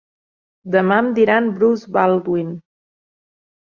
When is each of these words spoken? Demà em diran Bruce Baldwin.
Demà 0.77 0.97
em 1.03 1.13
diran 1.21 1.53
Bruce 1.61 1.95
Baldwin. 2.01 2.53